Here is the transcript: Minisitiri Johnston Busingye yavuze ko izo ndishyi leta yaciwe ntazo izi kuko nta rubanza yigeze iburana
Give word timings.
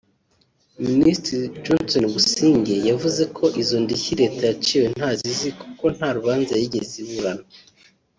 Minisitiri 0.87 1.45
Johnston 1.63 2.03
Busingye 2.13 2.75
yavuze 2.89 3.23
ko 3.37 3.45
izo 3.61 3.77
ndishyi 3.83 4.11
leta 4.21 4.41
yaciwe 4.49 4.85
ntazo 4.95 5.23
izi 5.33 5.49
kuko 5.61 5.83
nta 5.95 6.09
rubanza 6.17 6.53
yigeze 6.61 6.93
iburana 7.03 7.45